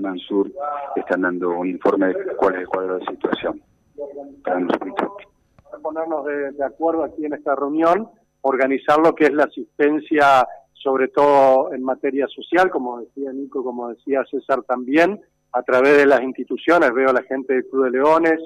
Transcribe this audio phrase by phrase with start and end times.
[0.00, 0.50] Mansur
[0.96, 3.62] están dando un informe de cuál es el cuadro de situación.
[4.42, 8.08] Para ponernos de, acuerdo aquí en esta reunión,
[8.42, 13.88] organizar lo que es la asistencia, sobre todo en materia social, como decía Nico, como
[13.88, 15.20] decía César también,
[15.52, 16.92] a través de las instituciones.
[16.92, 18.40] Veo a la gente del Club de Leones,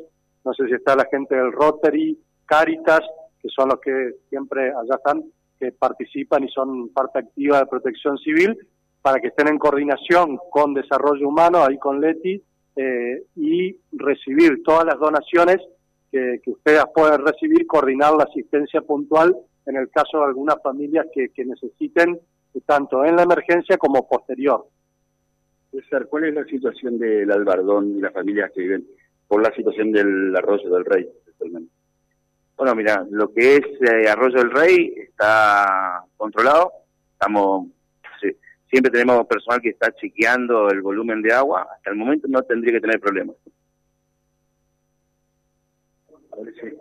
[0.45, 3.01] no sé si está la gente del Rotary, Caritas,
[3.41, 5.23] que son los que siempre allá están,
[5.59, 8.59] que participan y son parte activa de protección civil,
[9.05, 12.43] para que estén en coordinación con desarrollo humano, ahí con Leti,
[12.75, 15.59] eh, y recibir todas las donaciones
[16.11, 19.37] que, ustedes pueden recibir, coordinar la asistencia puntual
[19.67, 22.19] en el caso de algunas familias que, necesiten,
[22.65, 24.69] tanto en la emergencia como posterior.
[25.71, 28.87] César, ¿cuál es la situación del Albardón y las familias que viven
[29.29, 31.07] por la situación del Arroyo del Rey?
[32.57, 36.73] Bueno, mira, lo que es eh, Arroyo del Rey está controlado.
[37.13, 37.67] Estamos
[38.75, 41.65] siempre tenemos personal que está chequeando el volumen de agua.
[41.77, 43.37] Hasta el momento no tendría que tener problemas.
[46.33, 46.77] A ver si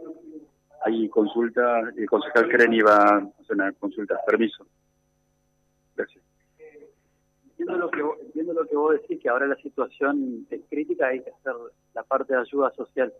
[0.86, 1.82] hay consulta.
[1.96, 4.20] El concejal Keren iba a hacer una consulta.
[4.26, 4.66] Permiso.
[5.96, 6.24] Gracias.
[7.60, 11.22] Entiendo lo, que, entiendo lo que vos decís, que ahora la situación es crítica, hay
[11.22, 11.54] que hacer
[11.94, 13.14] la parte de ayuda social.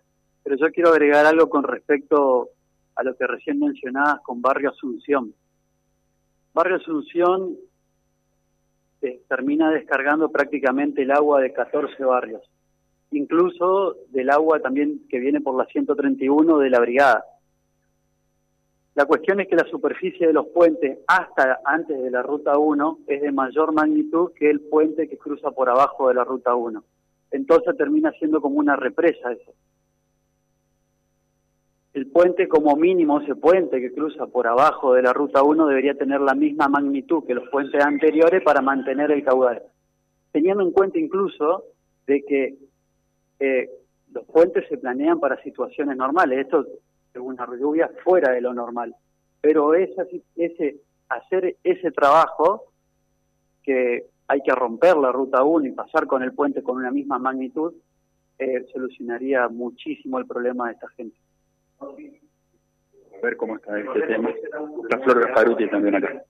[0.44, 2.50] Pero yo quiero agregar algo con respecto
[2.96, 5.32] a lo que recién mencionabas con Barrio Asunción.
[6.56, 7.56] Barrio Asunción
[9.04, 12.42] eh, termina descargando prácticamente el agua de 14 barrios,
[13.12, 17.26] incluso del agua también que viene por la 131 de la brigada.
[18.96, 23.00] La cuestión es que la superficie de los puentes hasta antes de la ruta 1
[23.08, 26.84] es de mayor magnitud que el puente que cruza por abajo de la ruta 1.
[27.32, 29.54] Entonces termina siendo como una represa eso
[31.94, 35.94] el puente como mínimo, ese puente que cruza por abajo de la ruta 1 debería
[35.94, 39.62] tener la misma magnitud que los puentes anteriores para mantener el caudal.
[40.32, 41.66] Teniendo en cuenta incluso
[42.08, 42.56] de que
[43.40, 43.70] eh,
[44.12, 46.66] los puentes se planean para situaciones normales, esto
[47.14, 48.96] es una lluvia fuera de lo normal,
[49.40, 50.04] pero esa,
[50.36, 50.78] ese,
[51.10, 52.72] hacer ese trabajo
[53.62, 57.20] que hay que romper la ruta 1 y pasar con el puente con una misma
[57.20, 57.74] magnitud,
[58.40, 61.18] eh, solucionaría muchísimo el problema de esta gente.
[63.22, 64.30] Ver cómo está este tema.
[64.90, 66.24] La Flor Gasparuti también acá.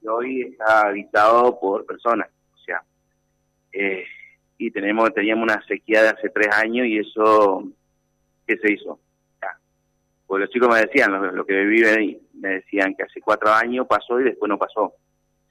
[0.00, 2.82] Y hoy está habitado por personas, o sea,
[3.72, 4.04] eh,
[4.58, 7.64] y tenemos teníamos una sequía de hace tres años y eso,
[8.46, 9.00] ¿qué se hizo?
[10.26, 13.86] Pues los chicos me decían, lo, que viven ahí, me decían que hace cuatro años
[13.86, 14.94] pasó y después no pasó.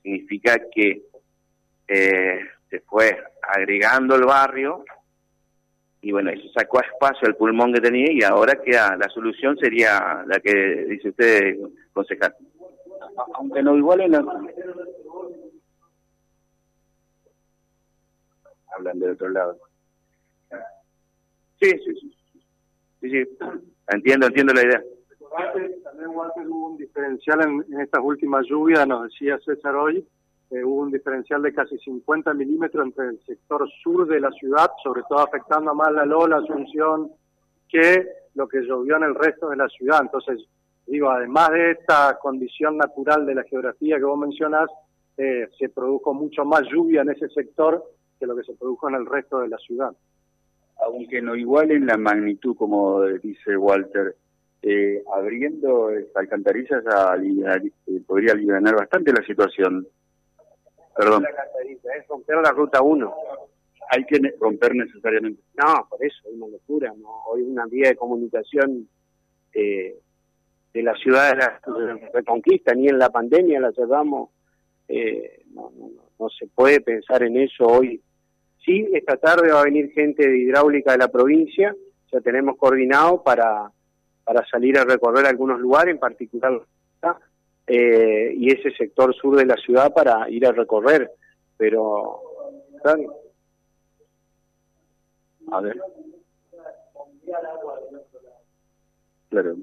[0.01, 1.03] Significa que
[1.87, 4.83] eh, se fue agregando el barrio
[6.01, 10.23] y bueno, eso sacó espacio al pulmón que tenía y ahora queda, la solución sería
[10.25, 11.57] la que dice usted,
[11.93, 12.35] concejal.
[13.35, 14.15] Aunque no igualen
[18.73, 19.57] Hablan del otro lado.
[21.59, 22.17] Sí, sí, sí.
[23.01, 23.37] Sí, sí.
[23.89, 24.81] Entiendo, entiendo la idea.
[25.83, 30.05] También hubo un diferencial en, en estas últimas lluvias, nos decía César hoy,
[30.51, 34.69] eh, hubo un diferencial de casi 50 milímetros entre el sector sur de la ciudad,
[34.83, 37.09] sobre todo afectando más la Lola, Asunción,
[37.69, 40.01] que lo que llovió en el resto de la ciudad.
[40.01, 40.45] Entonces,
[40.85, 44.69] digo, además de esta condición natural de la geografía que vos mencionás,
[45.17, 47.83] eh, se produjo mucho más lluvia en ese sector
[48.19, 49.91] que lo que se produjo en el resto de la ciudad.
[50.85, 54.15] Aunque no igualen la magnitud, como dice Walter,
[54.63, 57.15] eh, abriendo esta alcantarilla ya
[58.05, 59.87] podría aliviar bastante la situación.
[61.01, 61.25] Perdón.
[61.97, 63.13] Es romper la ruta 1.
[63.89, 65.41] Hay que romper necesariamente.
[65.57, 66.93] No, por eso, es una locura.
[66.95, 67.23] ¿no?
[67.25, 68.87] Hoy una vía de comunicación
[69.51, 69.95] eh,
[70.71, 74.29] de la ciudad de la Reconquista, ni en la pandemia la llevamos.
[74.87, 77.99] Eh, no, no, no se puede pensar en eso hoy.
[78.63, 81.75] Sí, esta tarde va a venir gente de hidráulica de la provincia,
[82.11, 83.71] ya tenemos coordinado para,
[84.23, 86.61] para salir a recorrer algunos lugares, en particular
[87.67, 91.11] eh, y ese sector sur de la ciudad para ir a recorrer.
[91.57, 92.21] Pero,
[95.51, 95.79] A ver.
[99.29, 99.55] Claro,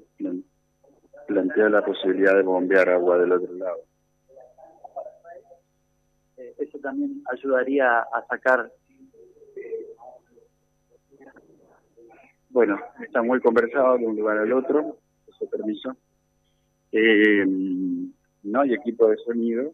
[1.26, 3.80] plantea la posibilidad de bombear agua del otro lado.
[6.38, 8.72] Eh, eso también ayudaría a sacar.
[12.50, 14.96] Bueno, está muy conversado de un lugar al otro,
[15.26, 15.96] ese permiso.
[16.92, 19.72] Eh, no hay equipo de sonido,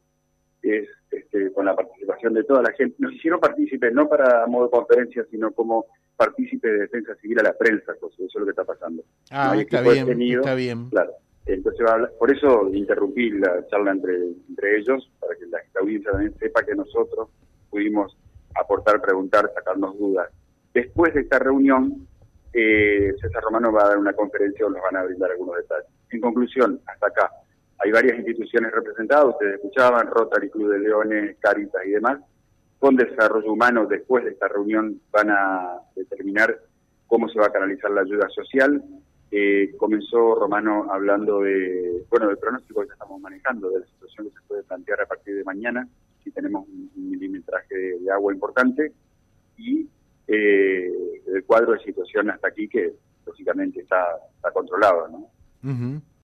[0.62, 2.96] es este, con la participación de toda la gente.
[2.98, 7.52] Nos hicieron partícipes, no para modo conferencia, sino como partícipe de defensa civil a la
[7.52, 9.02] prensa, eso es lo que está pasando.
[9.30, 10.88] Ah, está, bien, está bien.
[10.90, 11.12] Claro.
[11.46, 11.86] Entonces,
[12.18, 14.14] por eso interrumpí la charla entre,
[14.48, 17.28] entre ellos, para que la, audiencia también sepa que nosotros
[17.68, 18.16] pudimos
[18.54, 20.30] aportar, preguntar, sacarnos dudas.
[20.72, 22.06] Después de esta reunión,
[22.52, 25.90] eh, César Romano va a dar una conferencia donde nos van a brindar algunos detalles.
[26.14, 27.30] En conclusión, hasta acá,
[27.78, 32.20] hay varias instituciones representadas, ustedes escuchaban, Rotary Club de Leones, Caritas y demás.
[32.78, 36.56] Con Desarrollo Humano, después de esta reunión, van a determinar
[37.08, 38.80] cómo se va a canalizar la ayuda social.
[39.32, 44.34] Eh, comenzó Romano hablando de, bueno, del pronóstico que estamos manejando, de la situación que
[44.34, 45.88] se puede plantear a partir de mañana,
[46.22, 48.92] si tenemos un, milimetraje de, agua importante,
[49.58, 49.88] y
[50.28, 50.92] eh,
[51.26, 52.92] el cuadro de situación hasta aquí que
[53.26, 54.06] lógicamente está,
[54.36, 55.34] está controlado, ¿no?
[55.64, 56.04] Mm-hmm.